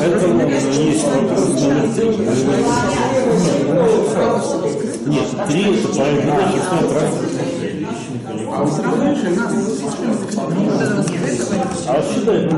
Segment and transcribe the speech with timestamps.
[0.00, 0.26] Это
[0.80, 1.48] есть вопрос.
[5.06, 7.12] Нет, три это правильно, транспортная
[11.86, 12.54] а отсюда это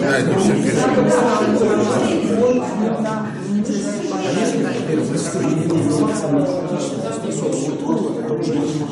[0.00, 0.52] Да, не все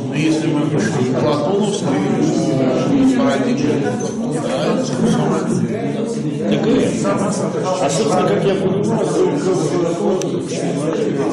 [0.09, 1.89] Но если мы пришли к Платоновской
[3.17, 4.07] парадигме, да, это
[6.49, 6.71] Так и
[7.05, 9.32] А собственно, как я понимаю,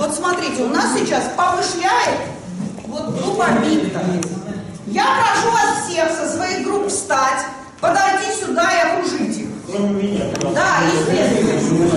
[0.00, 2.20] Вот смотрите, у нас сейчас помышляет
[2.86, 4.00] вот группа Виктор.
[4.86, 7.44] Я прошу вас всех со своих групп встать,
[7.82, 9.48] подойти сюда и окружить их.
[9.70, 10.24] Кроме меня.
[10.54, 11.90] Да, естественно.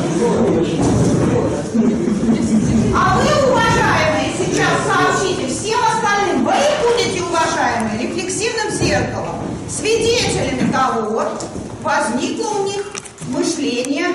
[2.94, 6.52] А вы, уважаемые, сейчас сообщите всем остальным, вы
[6.84, 9.38] будете, уважаемые, рефлексивным зеркалом,
[9.70, 11.24] свидетелями того,
[11.82, 12.84] возникло у них
[13.30, 14.08] мышление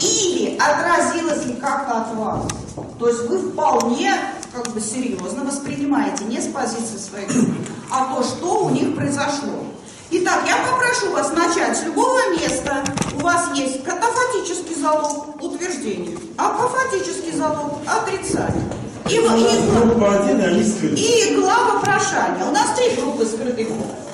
[0.00, 2.67] или отразилось ли как-то от вас.
[2.98, 4.12] То есть вы вполне
[4.52, 7.54] как бы серьезно воспринимаете не с позиции своей группы,
[7.90, 9.64] а то, что у них произошло.
[10.10, 12.82] Итак, я попрошу вас начать с любого места.
[13.16, 18.64] У вас есть катафатический залог утверждение, апофатический залог отрицание.
[19.08, 20.94] И, и, Группа один, они скрыты.
[21.00, 22.44] и глава прошания.
[22.46, 23.68] У нас три группы скрытых.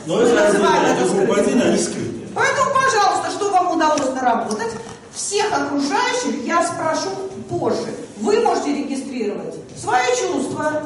[0.07, 1.61] Но Мы это называем отдельно, это это группа скрытыми.
[1.61, 2.29] один, они скрыты.
[2.35, 4.73] Поэтому, пожалуйста, что вам удалось наработать,
[5.13, 7.11] всех окружающих я спрошу
[7.59, 7.95] позже.
[8.19, 10.83] Вы можете регистрировать свои чувства,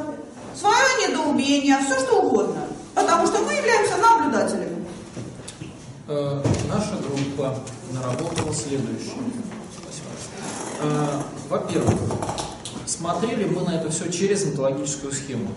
[0.55, 2.63] свое недоумение, все что угодно.
[2.95, 4.85] Потому что мы являемся наблюдателями.
[6.09, 7.59] Э, Наша группа
[7.93, 9.15] наработала следующее.
[10.83, 11.07] Э,
[11.49, 11.95] Во-первых,
[12.87, 15.49] смотрели мы на это все через методологическую схему.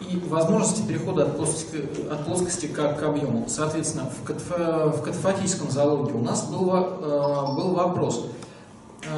[0.00, 3.44] И возможности перехода от плоскости, от плоскости к, к объему.
[3.48, 8.26] Соответственно, в, в катафатическом залоге у нас был, э, был вопрос,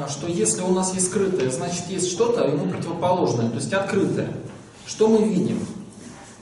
[0.09, 4.33] что если у нас есть скрытое, значит есть что-то ему противоположное, то есть открытое.
[4.87, 5.65] Что мы видим?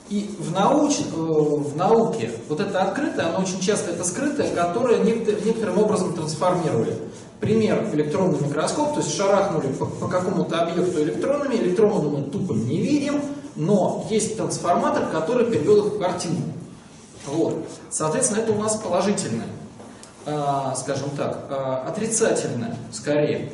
[0.09, 4.99] И в, науч, э, в науке вот это открытое, оно очень часто это скрытое, которое
[4.99, 6.97] некотор- некоторым образом трансформировали.
[7.39, 12.77] Пример электронный микроскоп, то есть шарахнули по, по какому-то объекту электронами, электроны мы тупо не
[12.77, 13.21] видим,
[13.55, 16.49] но есть трансформатор, который перевел их в картинку.
[17.27, 17.65] Вот.
[17.89, 19.60] Соответственно, это у нас положительное, А,
[20.75, 23.51] скажем так, а, отрицательное скорее.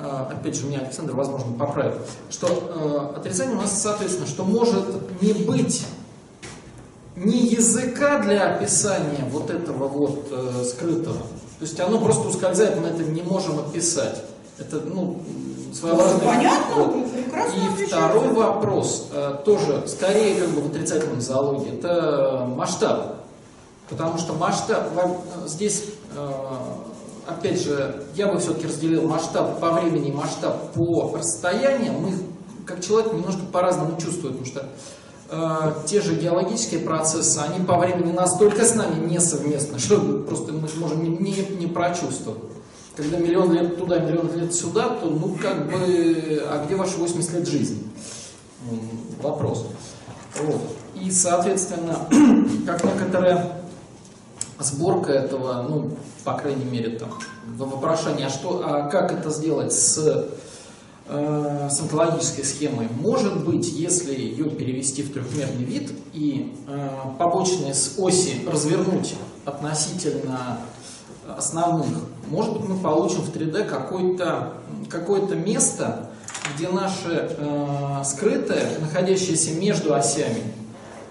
[0.00, 1.94] А, опять же, меня Александр, возможно, поправит,
[2.30, 4.84] что э, отрицание у нас, соответственно, что может
[5.20, 5.84] не быть
[7.16, 11.16] ни языка для описания вот этого вот э, скрытого.
[11.58, 14.22] То есть оно просто ускользает, мы это не можем описать.
[14.58, 15.20] Это, ну,
[15.74, 16.20] своеобразный...
[16.20, 16.74] Понятно?
[16.76, 16.96] Вот.
[17.30, 23.17] Сразу И второй вопрос, э, тоже скорее как бы в отрицательном залоге, это масштаб.
[23.88, 24.90] Потому что масштаб,
[25.46, 26.30] здесь, э,
[27.26, 31.92] опять же, я бы все-таки разделил масштаб по времени масштаб по расстоянию.
[31.92, 32.12] Мы,
[32.66, 34.66] как человек, немножко по-разному чувствуем, потому что
[35.30, 39.98] э, те же геологические процессы, они по времени настолько с нами несовместны, что
[40.28, 42.42] просто мы можем не, не, не прочувствовать.
[42.94, 47.32] Когда миллион лет туда, миллион лет сюда, то ну как бы, а где ваши 80
[47.34, 47.82] лет жизни?
[49.22, 49.66] Вопрос.
[50.42, 50.60] Вот.
[50.94, 51.96] И, соответственно,
[52.66, 53.57] как некоторая
[54.58, 55.90] сборка этого, ну,
[56.24, 57.10] по крайней мере, там,
[57.56, 60.26] в вопрошании, а что, а как это сделать с,
[61.08, 62.88] э, с онтологической схемой?
[63.00, 66.88] Может быть, если ее перевести в трехмерный вид и э,
[67.18, 69.14] побочные с оси развернуть
[69.44, 70.58] относительно
[71.36, 74.54] основных, может быть, мы получим в 3D какое-то
[74.90, 76.10] какое место,
[76.54, 80.42] где наше э, скрытое, находящееся между осями,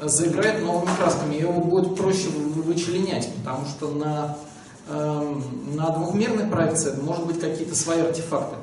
[0.04, 4.36] заиграет новыми красками, его будет проще вы- вычленять, потому что на,
[4.90, 5.44] эм,
[5.76, 8.56] на двухмерной проекции может быть какие-то свои артефакты.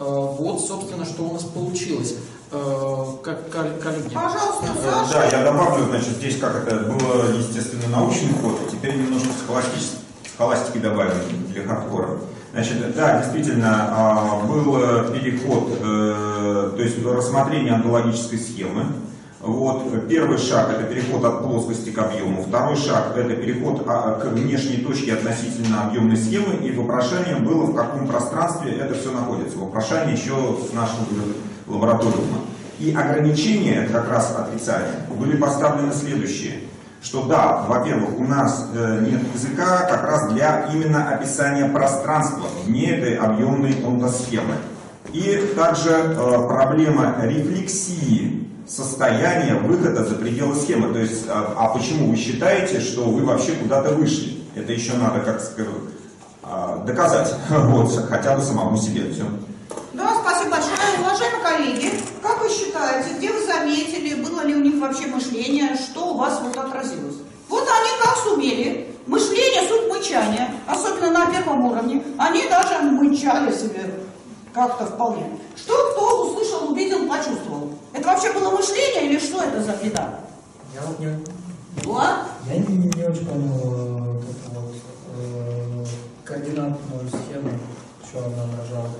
[0.00, 2.14] Э, вот, собственно, что у нас получилось.
[2.50, 4.14] Э, как кол- коллеги.
[4.14, 5.12] Пожалуйста, Э, Саша.
[5.30, 9.98] Да, я добавлю, значит, здесь как это было, естественно, научный ход, а теперь немножко схоластич-
[10.34, 11.12] схоластики добавим
[11.52, 12.20] для хардкора.
[12.54, 18.86] Значит, да, действительно, а, был э, переход, э, то есть рассмотрение онтологической схемы.
[19.40, 24.24] Вот, первый шаг это переход от плоскости к объему, второй шаг это переход а, к
[24.32, 29.56] внешней точке относительно объемной схемы, и вопрошание было, в каком пространстве это все находится.
[29.58, 30.34] Вопрошание еще
[30.68, 31.06] с нашего
[31.68, 32.38] лабораториума.
[32.80, 36.54] И ограничения, это как раз отрицания, были поставлены следующие.
[37.00, 42.90] Что да, во-первых, у нас э, нет языка как раз для именно описания пространства вне
[42.90, 44.54] этой объемной онтосхемы.
[45.12, 46.14] И также э,
[46.48, 50.92] проблема рефлексии состояния выхода за пределы схемы.
[50.92, 54.38] То есть, а, а почему вы считаете, что вы вообще куда-то вышли?
[54.54, 55.72] Это еще надо, как скажу,
[56.42, 59.10] а, доказать, вот, хотя бы самому себе.
[59.12, 59.24] Все.
[59.94, 60.76] Да, спасибо большое.
[61.00, 61.92] Уважаемые коллеги,
[62.22, 66.40] как вы считаете, где вы заметили, было ли у них вообще мышление, что у вас
[66.42, 67.16] вот отразилось?
[67.48, 68.94] Вот они как сумели.
[69.06, 73.90] Мышление, суть мычания, особенно на первом уровне, они даже мычали себе
[74.52, 75.26] как-то вполне.
[75.56, 77.72] Что кто услышал, увидел, почувствовал?
[77.92, 80.20] Это вообще было мышление или что это за беда?
[80.74, 81.18] Я вот не,
[81.84, 82.04] Вот.
[82.46, 84.20] я не, не очень понял э,
[84.52, 84.68] вот
[85.16, 85.84] э,
[86.24, 87.50] координатную схему,
[88.08, 88.90] что она отражала.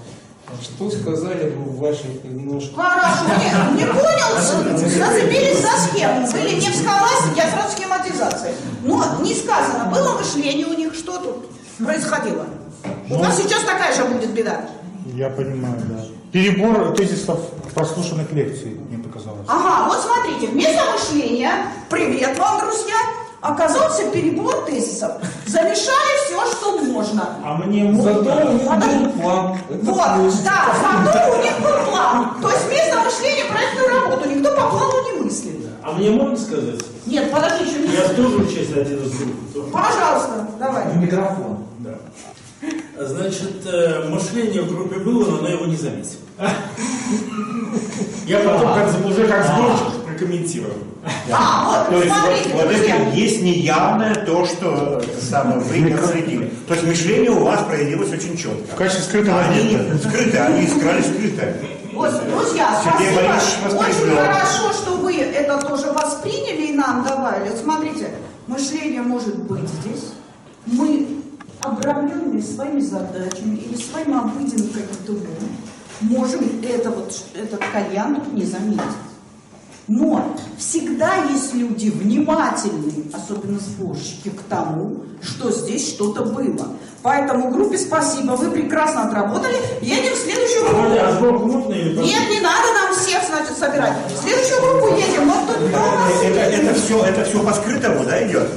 [0.63, 2.81] Что сказали бы в ваших немножко...
[2.81, 8.55] Хорошо, не, не понял, зацепились за схему, были не в схоластике, а сразу схематизация.
[8.83, 12.47] Но не сказано, было мышление у них, что тут происходило.
[13.11, 14.63] У нас сейчас такая же будет беда.
[15.15, 16.05] Я понимаю, да.
[16.33, 17.39] Перебор тезисов
[17.75, 19.47] прослушанных лекций, мне показалось.
[19.49, 21.51] Ага, вот смотрите, вместо мышления,
[21.89, 22.95] привет вам, друзья,
[23.41, 25.13] оказался перебор тезисов.
[25.47, 27.29] Замешали все, что можно.
[27.45, 29.59] А мне Зато у них был план.
[29.71, 30.35] Это Вот, плюс.
[30.41, 30.75] да,
[31.05, 32.35] зато у них был план.
[32.43, 35.67] То есть вместо мышления проектную работу никто по плану не мыслит.
[35.83, 36.81] А мне можно сказать?
[37.07, 37.95] Нет, подожди, еще не...
[37.95, 39.73] Я тоже учусь один из групп.
[39.73, 40.89] Пожалуйста, давай.
[40.89, 41.65] В микрофон.
[43.01, 46.21] Значит, э, мышление в группе было, но она его не заметила.
[48.27, 50.75] Я потом как, уже как сборщик прокомментирую.
[51.33, 55.93] А, То вот, есть смотрите, вот, вот это есть неявное то, что самое, вы не
[55.93, 56.53] отследили.
[56.67, 58.75] То есть мышление у вас проявилось очень четко.
[58.75, 59.95] В качестве скрытого Они объекта.
[59.95, 61.57] не скрыты, они искали скрытое.
[61.95, 63.17] Вот, друзья, Сергей
[63.71, 63.81] спасибо.
[63.81, 67.51] Очень хорошо, что вы это тоже восприняли и нам добавили.
[67.51, 68.11] Вот смотрите,
[68.47, 70.13] мышление может быть здесь.
[70.67, 71.18] Мы,
[71.61, 75.57] обрамленные своими задачами или своим обыденным каким-то умом,
[76.01, 78.83] можем это вот, этот кальян тут не заметить.
[79.89, 86.77] Но всегда есть люди внимательные, особенно сборщики, к тому, что здесь что-то было.
[87.03, 89.57] Поэтому группе спасибо, вы прекрасно отработали.
[89.81, 90.95] Едем в следующую группу.
[91.01, 92.05] А сборку можно или потом?
[92.05, 93.95] Нет, не надо нам всех, значит, собирать.
[94.15, 95.31] В следующую группу едем.
[95.31, 98.49] Вот тут кто у нас Это, это все, это все по скрытому, да, идет?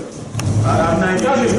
[0.64, 1.50] А Одна и та же,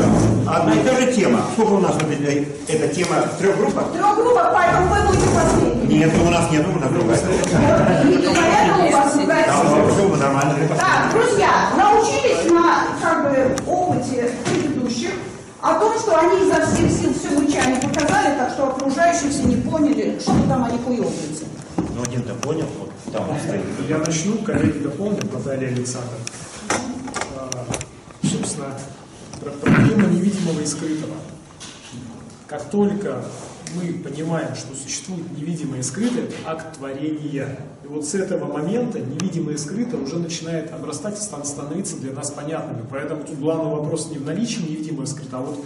[0.46, 1.40] одна и та же тема.
[1.54, 3.86] Сколько у нас вот эта, эта тема в трех группах?
[3.88, 5.92] В трех группах, поэтому вы будете последними.
[5.94, 7.18] Нет, у нас нет, у нас другая.
[7.20, 9.88] Поэтому у вас другая Там тема.
[9.90, 10.54] все нормально.
[10.78, 15.10] Так, друзья, научились на как бы опыте предыдущих
[15.60, 19.56] о том, что они изо всех сил все мычание показали, так что окружающие все не
[19.56, 21.44] поняли, что там они хуёваются.
[21.76, 23.64] Ну, один-то понял, вот там стоит.
[23.88, 26.08] Я начну, коллеги дополнят, Наталья Александр.
[28.62, 31.14] А, Собственно, про- проблема невидимого и скрытого.
[32.46, 33.24] Как только
[33.74, 37.58] мы понимаем, что существует невидимое и скрытое, это акт творения.
[37.82, 42.12] И вот с этого момента невидимое и скрытое уже начинает обрастать и стан- становиться для
[42.12, 42.84] нас понятными.
[42.90, 45.64] Поэтому тут главный вопрос не в наличии невидимого и скрытого, а вот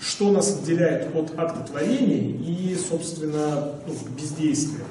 [0.00, 4.84] что нас отделяет от акта творения и, собственно, ну, бездействия.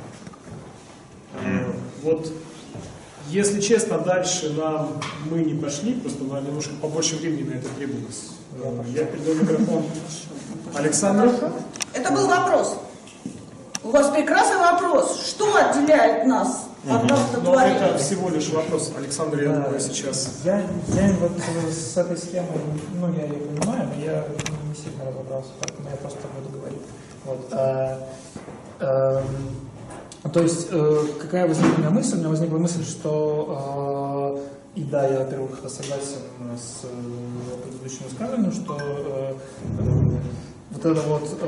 [2.02, 2.32] Вот,
[3.32, 8.32] если честно, дальше нам мы не пошли, просто нам немножко побольше времени на это требовалось.
[8.62, 9.86] Э, Я передаю микрофон
[10.76, 11.32] Александру.
[11.94, 12.78] Это был вопрос.
[13.84, 15.22] У вас прекрасный вопрос.
[15.28, 17.78] Что отделяет нас от Но автотворения?
[17.90, 18.92] это всего лишь вопрос.
[18.98, 20.40] Александр, я думаю, сейчас.
[20.44, 20.60] Я,
[20.94, 22.50] я вот э, с этой схемой,
[23.00, 24.24] ну, я ее понимаю, но я
[24.68, 26.82] не сильно разобрался, поэтому я просто буду говорить.
[27.26, 27.48] Вот.
[27.52, 28.00] а,
[28.80, 29.24] эм,
[30.30, 32.16] то есть, э, какая возникла у меня мысль?
[32.16, 34.44] У меня возникла мысль, что
[34.76, 36.20] э, и да, я, во-первых, согласен
[36.56, 38.78] с э, предыдущим высказыванием, что
[40.70, 41.40] вот это вот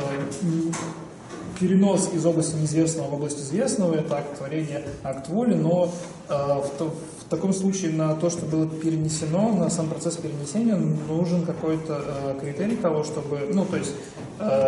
[1.59, 5.91] перенос из области неизвестного в область известного, это акт творения, акт воли, но
[6.27, 11.45] э, в, в таком случае на то, что было перенесено, на сам процесс перенесения нужен
[11.45, 13.93] какой-то критерий того, чтобы, ну, то есть,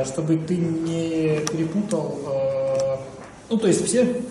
[0.06, 2.20] чтобы ты не перепутал,
[3.50, 4.22] ну, то есть все,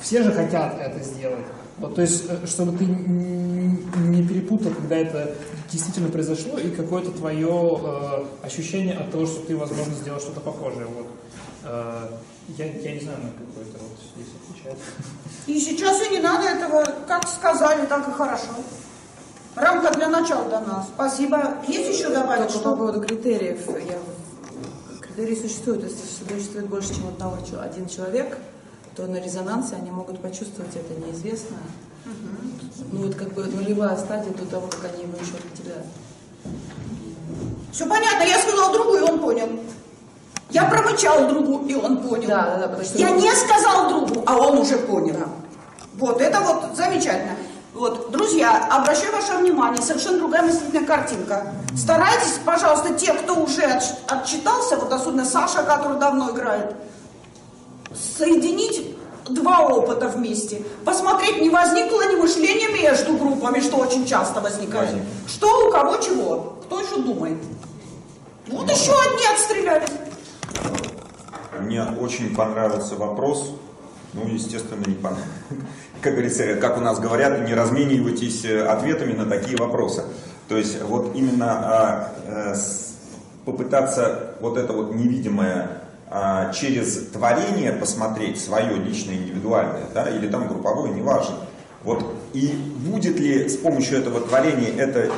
[0.00, 1.44] все же хотят это сделать.
[1.78, 5.34] Вот, то есть, э, чтобы ты не перепутал, когда это
[5.70, 10.86] действительно произошло, и какое-то твое э, ощущение от того, что ты, возможно, сделал что-то похожее.
[10.86, 11.06] Вот.
[11.64, 12.08] Э,
[12.56, 14.78] я, я не знаю, на какой это вот здесь отвечает.
[15.46, 18.50] И сейчас и не надо этого, как сказали, так и хорошо.
[19.54, 20.86] Рамка для начала дана.
[20.94, 21.56] Спасибо.
[21.68, 22.76] Есть еще добавить Только по что?
[22.76, 23.60] поводу критериев.
[23.86, 23.98] Я...
[25.00, 25.84] Критерии существуют.
[25.84, 28.38] Если существует больше, чем одного, один человек,
[28.96, 31.58] то на резонансе они могут почувствовать это неизвестное.
[32.90, 35.86] Ну вот как бы нулевая стадия до того, как они его еще определяют.
[37.72, 39.48] Все понятно, я сказал другу, и он понял.
[40.50, 42.28] Я промычал другу, и он понял.
[42.28, 45.16] Да, да, да, потому что- Я не сказал другу, а он уже понял.
[45.94, 47.36] Вот, это вот замечательно.
[47.72, 51.54] Вот, друзья, обращаю ваше внимание, совершенно другая мыслительная картинка.
[51.74, 56.74] Старайтесь, пожалуйста, те, кто уже отч- отчитался, вот особенно Саша, который давно играет,
[57.94, 58.96] соединить
[59.28, 60.62] два опыта вместе.
[60.84, 64.90] Посмотреть, не возникло ли мышление между группами, что очень часто возникает.
[65.28, 67.38] Что у кого чего, кто еще думает.
[68.48, 69.88] Вот еще одни отстрелялись.
[71.60, 73.52] Мне очень понравился вопрос.
[74.14, 75.28] Ну, естественно, не понравился.
[76.02, 80.02] Как говорится, как у нас говорят, не разменивайтесь э, ответами на такие вопросы.
[80.48, 82.96] То есть вот именно а, э, с-
[83.44, 85.81] попытаться вот это вот невидимое а,
[86.54, 91.36] через творение посмотреть свое личное, индивидуальное, да, или там групповое, неважно.
[91.84, 95.10] Вот и будет ли с помощью этого творения это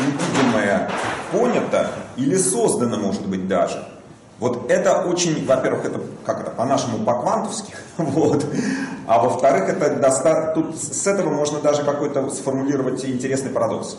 [0.00, 0.90] невидимое
[1.32, 3.84] понято или создано, может быть, даже.
[4.38, 8.46] Вот это очень, во-первых, это как это, по-нашему по-квантовски, вот.
[9.06, 10.52] А во-вторых, это доста...
[10.54, 13.96] тут с этого можно даже какой-то сформулировать интересный парадокс.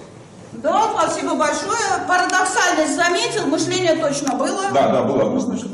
[0.54, 2.08] Да, спасибо большое.
[2.08, 4.72] Парадоксальность заметил, мышление точно было.
[4.74, 5.70] Да, да, было однозначно.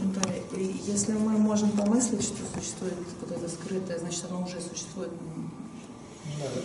[0.96, 2.94] Если мы можем помыслить, что существует
[3.30, 5.10] это скрытое, значит оно уже существует.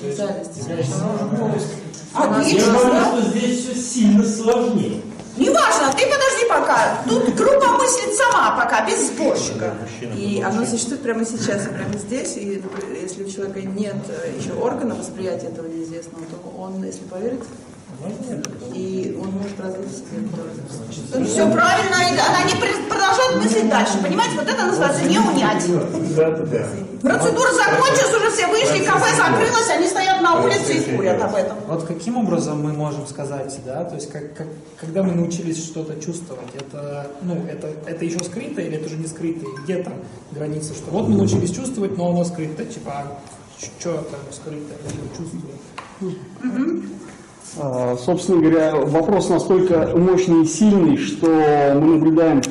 [0.01, 0.61] в реальности.
[0.61, 1.79] Значит, оно уже полностью.
[2.15, 2.59] Отлично.
[2.59, 5.03] Я думаю, что здесь все сильно сложнее.
[5.37, 7.03] Неважно, ты подожди пока.
[7.09, 9.75] Тут группа мыслит сама пока, без сборщика.
[10.17, 12.37] И оно существует прямо сейчас и прямо здесь.
[12.37, 12.63] И
[13.03, 17.43] если у человека нет э, еще органа восприятия этого неизвестного, то он, если поверит,
[18.75, 20.03] и он может развиться.
[21.25, 23.99] Все правильно, и она не пр- продолжает мыслить дальше.
[24.03, 25.65] Понимаете, вот это называется не унять.
[27.03, 31.57] Процедура закончилась, уже все вышли, кафе закрылось, они стоят на улице и курят об этом.
[31.67, 35.99] Вот каким образом мы можем сказать, да, то есть как, как- когда мы научились что-то
[36.01, 39.95] чувствовать, это, ну, это, это еще скрыто или это уже не скрыто, и где там
[40.33, 43.19] граница, что вот мы научились чувствовать, но оно скрыто, типа, а
[43.59, 44.75] что там скрыто.
[46.43, 46.47] А,
[47.57, 52.43] Собственно говоря, вопрос настолько мощный и сильный, что мы наблюдаем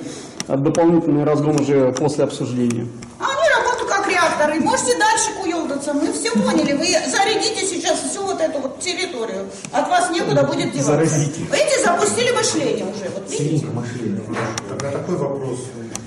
[0.50, 2.86] а, дополнительный разгон уже после обсуждения.
[3.20, 4.60] А они работают как реакторы.
[4.60, 5.94] Можете дальше куелдаться.
[5.94, 6.74] Мы все поняли.
[6.74, 9.46] Вы зарядите сейчас всю вот эту вот территорию.
[9.72, 10.91] От вас некуда будет деваться.
[10.91, 11.41] Заразите.
[11.41, 13.10] Видите, запустили мышление уже.
[13.13, 13.68] Вот видите?
[14.68, 15.60] Тогда такой вопрос.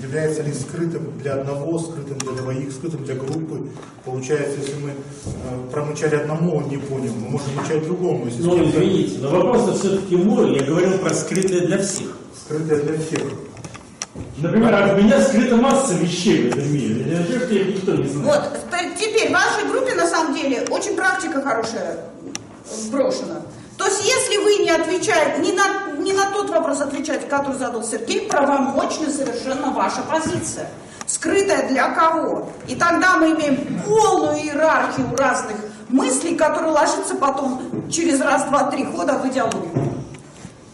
[0.03, 3.69] Является ли скрытым для одного, скрытым для двоих, скрытым для группы?
[4.03, 8.25] Получается, если мы э, промычали одному, он не понял, мы можем мычать другому.
[8.25, 10.57] Если Ну, извините, но вопрос все-таки мой.
[10.57, 12.17] Я говорил про скрытое для всех.
[12.43, 13.21] Скрытое для всех.
[14.37, 17.05] Например, от меня скрыта масса вещей в этом мире.
[17.05, 18.25] Неужели их никто не знает?
[18.25, 18.59] Вот,
[18.99, 21.99] теперь в вашей группе на самом деле очень практика хорошая
[22.87, 23.41] вброшена.
[23.77, 27.83] То есть, если вы не отвечаете, не, на- не на тот вопрос отвечаете, который задал
[27.83, 30.69] Сергей, правомочна совершенно ваша позиция.
[31.07, 32.49] Скрытая для кого?
[32.67, 35.57] И тогда мы имеем полную иерархию разных
[35.89, 39.71] мыслей, которые ложатся потом через раз, два, три хода в идеологию.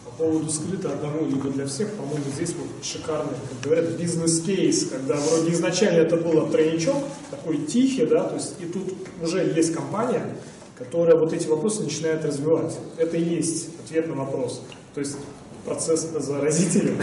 [0.05, 5.15] По поводу скрыто одного либо для всех, по-моему, здесь вот шикарный, как говорят, бизнес-кейс, когда
[5.15, 6.95] вроде изначально это было тройничок,
[7.31, 10.35] такой тихий, да, то есть и тут уже есть компания,
[10.77, 12.77] которая вот эти вопросы начинает развивать.
[12.97, 14.61] Это и есть ответ на вопрос.
[14.99, 15.15] То есть
[15.65, 17.01] процесс заразителен.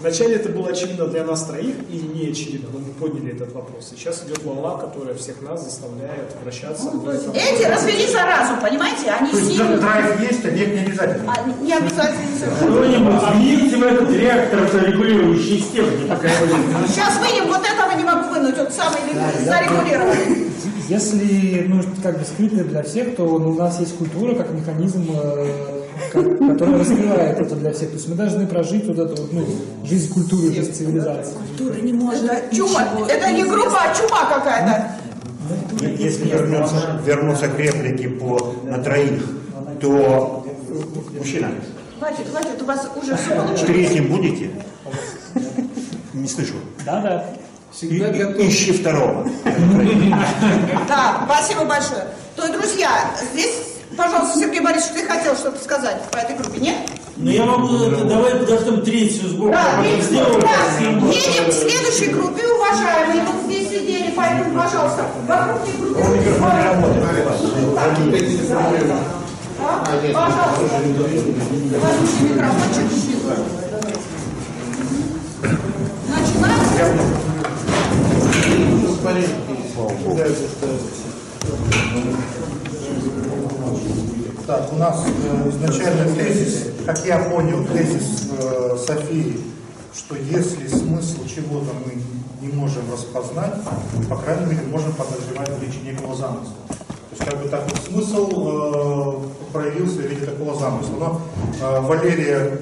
[0.00, 3.90] Вначале это было очевидно для нас троих или не очевидно, но мы подняли этот вопрос.
[3.90, 6.88] Сейчас идет волна, которая всех нас заставляет вращаться.
[6.88, 7.32] этом.
[7.34, 9.10] Эти развели заразу, понимаете?
[9.10, 11.34] Они То есть драйв есть, а нет не обязательно.
[11.36, 12.46] А, Не обязательно.
[12.62, 15.90] Кто-нибудь в этот реактор регулирующий систему.
[15.98, 16.88] не такая вот.
[16.88, 19.00] Сейчас вынем, вот этого не могу вынуть, он самый
[19.44, 20.50] зарегулированный.
[20.88, 25.06] Если, ну, как бы скрытое для всех, то ну, у нас есть культура как механизм,
[25.10, 25.77] э,
[26.12, 27.90] который раскрывает это для всех.
[27.90, 29.46] То есть мы должны прожить вот эту вот, ну,
[29.84, 31.32] жизнь культуры, жизнь цивилизации.
[31.56, 34.96] Культура не может Это чума, это не группа, а чума какая-то.
[35.98, 39.22] Если вернуться, вернуться к реплике по на троих,
[39.80, 40.44] то
[41.16, 41.48] мужчина,
[41.98, 43.60] Хватит, хватит, у вас уже все получилось.
[43.62, 44.50] третьим будете?
[46.14, 46.54] Не слышу.
[46.84, 47.24] Да-да.
[47.80, 49.28] И- и- ищи второго.
[50.88, 52.04] Да, спасибо большое.
[52.36, 52.88] То друзья,
[53.32, 56.76] здесь, пожалуйста, Сергей Борисович, ты хотел что-то сказать по этой группе, нет?
[57.16, 59.52] Ну я могу, это, давай подождем третью сборку.
[59.52, 60.48] Да, а видите, сделаем да.
[61.10, 63.24] Едем к следующей группе, уважаемые.
[63.24, 66.00] Вот здесь сидели, поэтому, пожалуйста, вокруг них группы.
[69.58, 70.62] Да, Пожалуйста.
[71.82, 72.86] Возьмите микрофончик.
[76.08, 77.18] Начинаем.
[84.48, 89.40] Так, у нас э, изначально тезис, как я понял, тезис э, Софии,
[89.94, 92.00] что если смысл чего-то мы
[92.40, 93.52] не можем распознать,
[94.08, 96.54] по крайней мере, можем подозревать наличие некого замысла.
[96.66, 96.74] То
[97.10, 100.96] есть как бы так смысл э, проявился в виде такого замысла.
[100.98, 101.20] Но
[101.60, 102.58] э, Валерия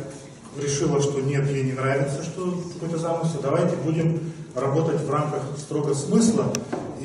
[0.60, 3.38] решила, что нет, ей не нравится, что какой-то замысел.
[3.40, 6.46] Давайте будем работать в рамках строго смысла.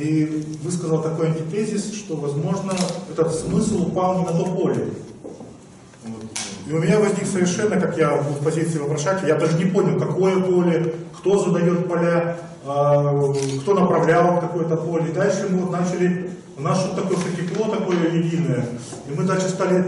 [0.02, 0.26] И
[0.64, 2.74] высказал такой антитезис, что, возможно,
[3.12, 4.88] этот смысл упал не на то поле.
[6.04, 6.24] Вот.
[6.68, 10.40] И у меня возник совершенно, как я в позиции вопрошателя, я даже не понял, какое
[10.40, 15.10] поле, кто задает поля, а, кто направлял какое-то поле.
[15.12, 18.66] И дальше мы вот начали, у нас что-то такое тепло такое единое.
[19.08, 19.86] И мы дальше стали,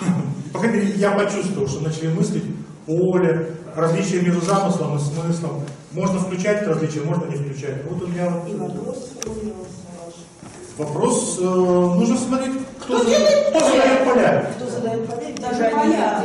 [0.54, 2.44] по крайней мере, я почувствовал, что начали мыслить
[2.86, 5.62] поле, различия между замыслом и смыслом.
[5.92, 7.84] Можно включать это различие, можно не включать.
[7.90, 8.74] Вот у меня вот
[10.78, 13.04] вопрос, э, нужно смотреть, кто, за-
[13.50, 14.50] кто задает поля.
[14.56, 16.22] Кто задает поля, Даже поля.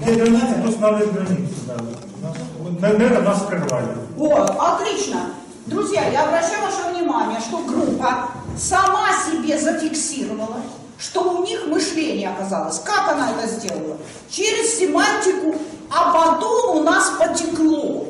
[0.00, 1.54] Где границы, кто устанавливает границы.
[1.66, 1.74] Да.
[2.22, 3.86] Нас- вот, Наверное, нас прервали.
[4.18, 5.20] О, отлично.
[5.66, 10.56] Друзья, я обращаю ваше внимание, что группа сама себе зафиксировала,
[10.98, 12.78] что у них мышление оказалось.
[12.80, 13.96] Как она это сделала?
[14.30, 15.54] Через семантику,
[15.90, 18.06] а потом у нас потекло.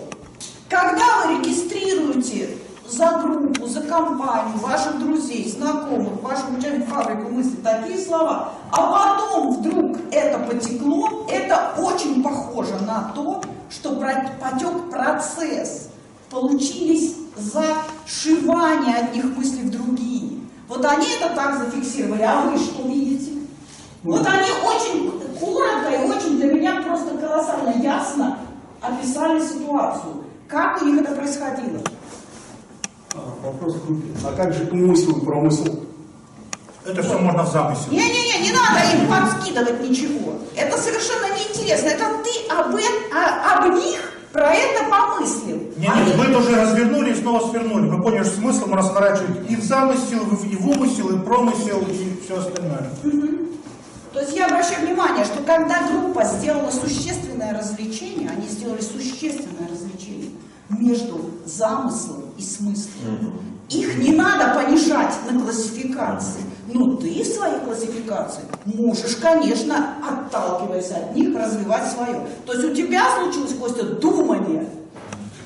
[0.69, 2.51] Когда вы регистрируете
[2.89, 9.57] за группу, за компанию, ваших друзей, знакомых, вашу учебную фабрику мысли такие слова, а потом
[9.57, 15.89] вдруг это потекло, это очень похоже на то, что потек процесс.
[16.31, 20.14] Получились зашивания одних мыслей в другие.
[20.69, 23.33] Вот они это так зафиксировали, а вы что видите?
[24.03, 28.39] Вот они очень коротко и очень для меня просто колоссально ясно
[28.81, 30.25] описали ситуацию.
[30.49, 31.81] Как у них это происходило?
[33.43, 34.09] Вопрос в группе.
[34.27, 35.81] А как же умысел и промысел?
[36.87, 37.97] Это все можно в замысле.
[37.97, 40.35] Не-не-не, не надо им подскидывать ничего.
[40.55, 41.89] Это совершенно неинтересно.
[41.89, 42.75] Это ты об,
[43.15, 43.99] а- об них
[44.33, 45.64] про это помыслил.
[45.77, 47.91] Не, не, мы это уже развернули и снова свернули.
[47.91, 51.19] Мы поняли, что смысл можно сворачивать и в замысел, и в- и в умысел, и
[51.19, 52.91] промысел, и все остальное.
[54.13, 60.31] То есть я обращаю внимание, что когда группа сделала существенное развлечение, они сделали существенное развлечение
[60.69, 63.33] между замыслом и смыслом.
[63.71, 66.43] Их не надо понижать на классификации.
[66.73, 72.21] Но ты в своей классификации можешь, конечно, отталкиваясь от них, развивать свое.
[72.47, 74.69] То есть у тебя случилось, Костя, думание.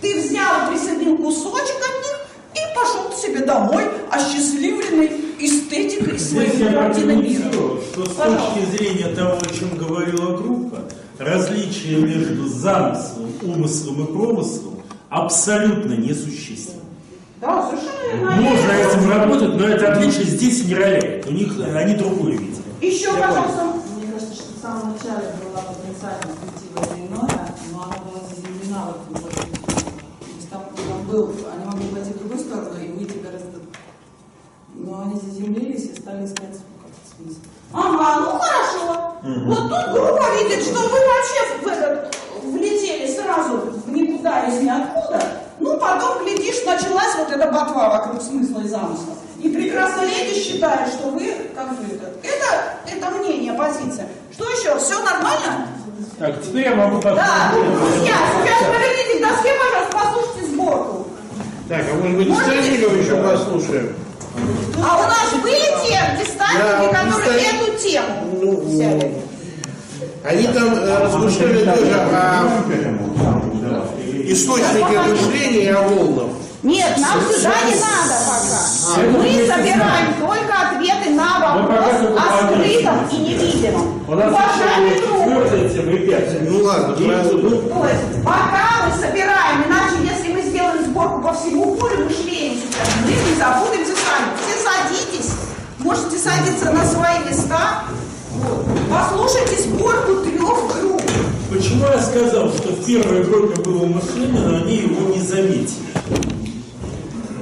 [0.00, 2.18] Ты взял, присоединил кусочек от них
[2.54, 7.50] и пошел к себе домой, осчастливленный эстетикой Здесь своего я картины мира.
[7.50, 8.54] что с Пожалуйста.
[8.54, 10.78] точки зрения того, о чем говорила группа,
[11.18, 16.82] различие между замыслом, умыслом и промыслом абсолютно несущественно.
[17.40, 18.50] Да, совершенно верно.
[18.50, 21.26] Можно этим работать, но это отличие здесь не роляет.
[21.26, 22.58] У них они другое видят.
[22.80, 23.64] Еще, пожалуйста.
[23.96, 29.57] Мне кажется, что самом начале была потенциально перспектива иное, но она была заземлена в
[31.18, 33.58] был, они могли пойти в другую сторону и выйти гораздо...
[34.74, 36.58] Но они заземлились и стали искать
[37.16, 37.40] смысл.
[37.72, 39.14] Ага, ну хорошо.
[39.46, 45.20] Вот тут группа видит, что вы вообще в этот влетели сразу в никуда из ниоткуда.
[45.58, 49.14] Ну, потом, глядишь, началась вот эта ботва вокруг смысла и замысла.
[49.42, 52.12] И прекрасно леди считает, что вы как бы это.
[52.22, 54.08] Это, это мнение, позиция.
[54.32, 54.78] Что еще?
[54.78, 55.66] Все нормально?
[56.18, 61.07] Так, теперь я могу Да, друзья, сейчас поверните к доске, пожалуйста, послушайте сборку.
[61.68, 63.94] Так, а может быть Станникова еще послушаем?
[64.82, 68.06] А у нас были те дистантики, Да, которые дистан- эту тему
[68.40, 69.14] Ну, взяли.
[70.24, 72.44] Они там э, размышляли тоже о
[74.24, 76.26] источнике мышления и о волнах.
[76.62, 78.60] Нет, нам сюда не надо пока.
[79.02, 84.02] Мы собираем только ответы на вопрос о скрытом и невидимом.
[84.08, 86.50] У нас Уважаемый еще друг.
[86.50, 87.32] Ну ладно, правильно.
[87.32, 89.27] Ну, то есть пока мы собираем,
[90.98, 94.34] мы сборку по всему полю мышления сейчас, мы не забудемся сами.
[94.42, 95.32] Все садитесь,
[95.78, 97.84] можете садиться на свои места.
[98.34, 98.66] Вот.
[98.90, 101.02] Послушайте сборку трех групп.
[101.50, 105.86] Почему я сказал, что в первой группе было мышление, но они его не заметили?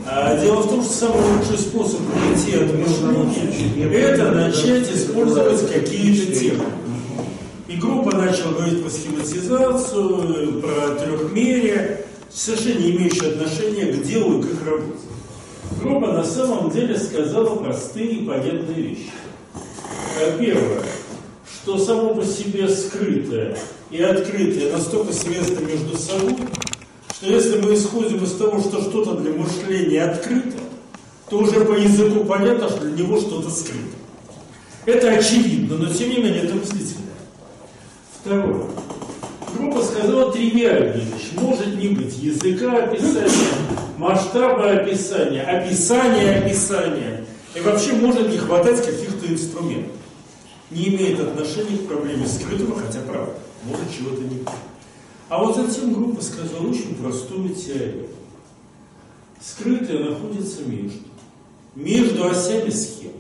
[0.09, 6.39] А, дело в том, что самый лучший способ уйти от мышления– это начать использовать какие-то
[6.39, 6.65] темы.
[7.69, 14.43] И группа начала говорить про схематизацию, про трехмерие, совершенно не имеющие отношения к делу и
[14.43, 14.99] к их работе.
[15.83, 19.11] Группа на самом деле сказала простые и понятные вещи.
[20.39, 20.83] Первое,
[21.53, 23.59] что само по себе скрытое
[23.91, 26.37] и открытое настолько связано между собой,
[27.13, 30.59] что если мы исходим из того, что что-то для мышления открыто,
[31.29, 33.97] то уже по языку понятно, что для него что-то скрыто.
[34.87, 37.11] Это очевидно, но тем не менее это мыслительно.
[38.21, 38.67] Второе.
[39.55, 41.33] Группа сказала тривиальную вещь.
[41.35, 43.31] Может не быть языка описания,
[43.99, 47.25] масштаба описания, описания описания.
[47.55, 49.93] И вообще может не хватать каких-то инструментов.
[50.71, 54.49] Не имеет отношения к проблеме скрытого, хотя правда, может чего-то не быть.
[55.29, 58.07] А вот затем группа сказала очень простую теорему.
[59.41, 60.99] Скрытое находится между.
[61.75, 63.13] Между осями схем,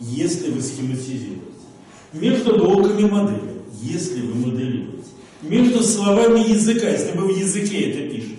[0.00, 1.42] если вы схематизируете.
[2.12, 4.95] Между блоками модели, если вы моделируете.
[5.42, 8.36] Между словами языка, если вы в языке это пишете.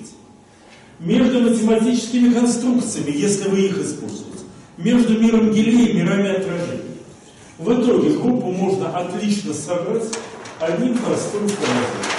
[0.99, 4.25] Между математическими конструкциями, если вы их используете.
[4.77, 6.81] Между миром Гелия и мирами отражений.
[7.59, 10.05] В итоге группу можно отлично собрать
[10.59, 12.17] одним простым фразой.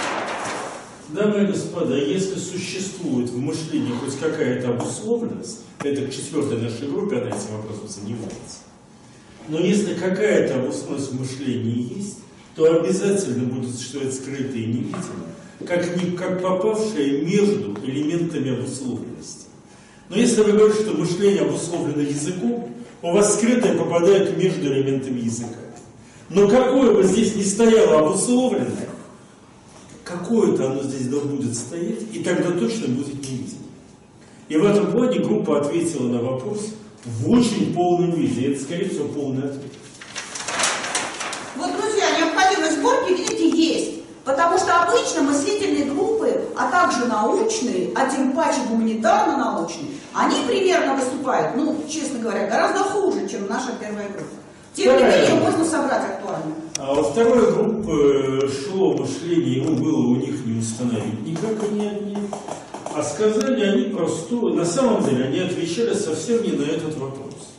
[1.09, 7.17] Дамы и господа, если существует в мышлении хоть какая-то обусловленность, это к четвертой нашей группе,
[7.17, 8.59] она этим вопросом занимается.
[9.49, 12.19] Но если какая-то обусловленность в мышлении есть,
[12.59, 15.31] то обязательно будут существовать скрытые невидимые,
[15.65, 19.47] как, не, как попавшие между элементами обусловленности.
[20.09, 25.55] Но если вы говорите, что мышление обусловлено языком, у вас скрытое попадает между элементами языка.
[26.31, 28.89] Но какое бы здесь ни стояло обусловленное,
[30.03, 33.63] какое-то оно здесь да будет стоять, и тогда точно будет невидимо.
[34.49, 36.71] И в этом плане группа ответила на вопрос
[37.05, 38.51] в очень полном виде.
[38.53, 39.73] Это, скорее всего, полный ответ.
[41.59, 44.03] Вот, друзья, необходимость сборки, видите, есть.
[44.25, 51.57] Потому что обычно мыслительные группы, а также научные, а тем паче гуманитарно-научные, они примерно выступают,
[51.57, 54.37] ну, честно говоря, гораздо хуже, чем наша первая группа.
[54.75, 56.55] Тем не менее, можно собрать актуально.
[56.77, 62.19] А во второй группы шло мышление, его было у них не установить никак они одни.
[62.95, 67.55] А сказали они простую, на самом деле они отвечали совсем не на этот вопрос.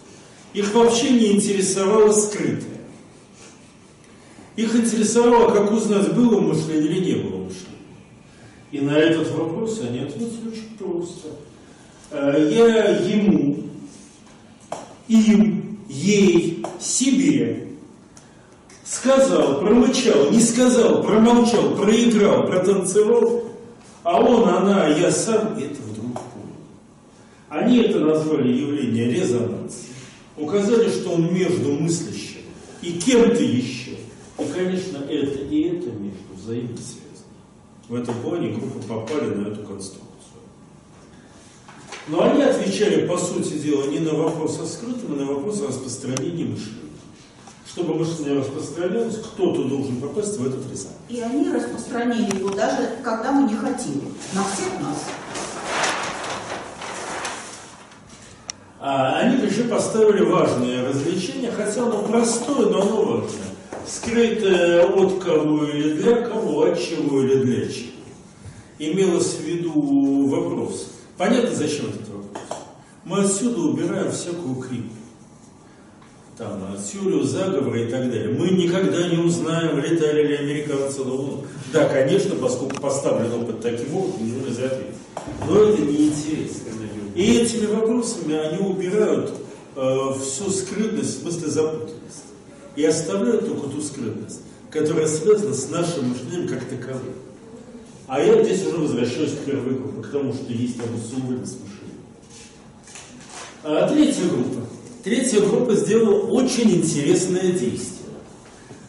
[0.54, 2.79] Их вообще не интересовало скрытое.
[4.60, 7.78] Их интересовало, как узнать, было мышление или не было мышления.
[8.74, 11.30] И на этот вопрос они ответили очень просто.
[12.12, 13.58] Э, Я ему,
[15.08, 17.70] им, ей, себе
[18.84, 23.46] сказал, промычал, не сказал, промолчал, проиграл, протанцевал,
[24.04, 26.58] а он, она, я сам это вдруг понял.
[27.48, 29.86] Они это назвали явление резонанс.
[30.36, 32.42] Указали, что он между мыслящим
[32.82, 33.79] и кем-то еще.
[34.40, 37.10] И, конечно, это и это между взаимно связано.
[37.88, 40.10] В этом плане группы попали на эту конструкцию.
[42.08, 45.68] Но они отвечали, по сути дела, не на вопрос о скрытом, а на вопрос о
[45.68, 46.80] распространении мышления.
[47.68, 50.98] Чтобы мышление распространялось, кто-то должен попасть в этот резонанс.
[51.08, 54.02] И они распространили его даже, когда мы не хотели.
[54.34, 55.06] На всех нас.
[58.80, 63.49] А они еще поставили важное развлечение, хотя оно простое, но оно важное.
[63.90, 67.90] Скрытое от кого или для кого, от чего или для чего.
[68.78, 70.92] Имелось в виду вопрос.
[71.18, 72.44] Понятно, зачем этот вопрос?
[73.04, 74.94] Мы отсюда убираем всякую крику.
[76.38, 78.30] Там, отсюда заговоры и так далее.
[78.30, 81.44] Мы никогда не узнаем, летали ли американцы на Луну.
[81.74, 84.96] Да, конечно, поскольку поставлен опыт таким образом, ничего нельзя ответить.
[85.46, 86.70] Но это неинтересно.
[87.16, 89.34] И этими вопросами они убирают
[89.76, 92.29] э, всю скрытность, в смысле запутанность.
[92.80, 94.40] И оставляют только ту скрытность,
[94.72, 97.14] которая связана с нашим мышлением как таковым.
[98.08, 102.00] А я здесь уже возвращаюсь к первой группе, к тому, что есть обусловленность мышления.
[103.64, 104.62] А третья группа.
[105.04, 108.14] Третья группа сделала очень интересное действие.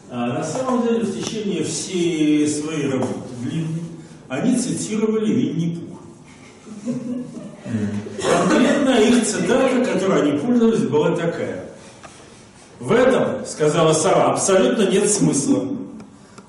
[0.09, 3.81] А на самом деле в течение всей своей работы длинной
[4.29, 5.99] они цитировали Винни-Пух.
[8.21, 11.70] Конкретно их цитата, которой они пользовались, была такая.
[12.81, 15.67] В этом, сказала сова, абсолютно нет смысла.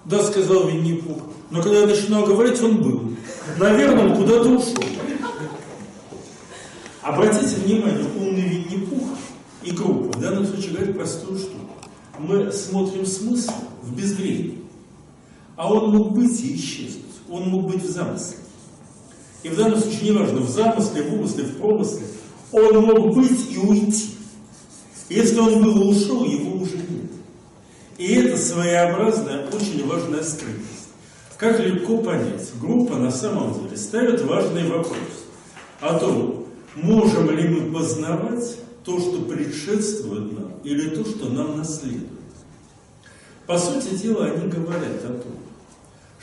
[0.06, 1.18] Да, сказал Винни-Пух.
[1.50, 3.12] Но когда я начинал говорить, он был.
[3.58, 4.82] Наверное, он куда-то ушел.
[7.02, 9.08] Обратите внимание, умный Винни-Пух
[9.62, 11.76] и группа в данном случае говорит простую штуку.
[12.18, 14.62] Мы смотрим смысл в безвремени.
[15.56, 17.02] А он мог быть и исчезнуть.
[17.28, 18.38] Он мог быть в замысле.
[19.42, 22.06] И в данном случае неважно, в замысле, в умысле, в промысле,
[22.52, 24.12] он мог быть и уйти.
[25.12, 27.10] Если он был ушел, его уже нет.
[27.98, 30.88] И это своеобразная, очень важная скрытность.
[31.36, 34.96] Как легко понять, группа на самом деле ставит важный вопрос
[35.80, 36.46] о том,
[36.76, 42.08] можем ли мы познавать то, что предшествует нам, или то, что нам наследует.
[43.46, 45.34] По сути дела, они говорят о том,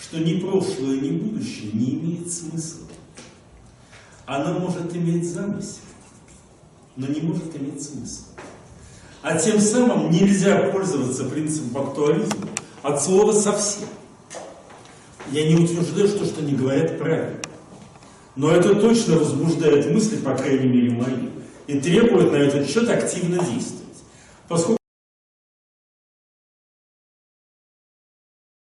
[0.01, 2.87] что ни прошлое, ни будущее не имеет смысла.
[4.25, 5.81] Она может иметь замысел,
[6.95, 8.23] но не может иметь смысл.
[9.21, 12.47] А тем самым нельзя пользоваться принципом актуализма
[12.81, 13.89] от слова совсем.
[15.31, 17.37] Я не утверждаю, что что не говорят правильно.
[18.35, 21.29] Но это точно возбуждает мысли, по крайней мере, мои,
[21.67, 23.83] и требует на этот счет активно действовать.
[24.47, 24.78] Поскольку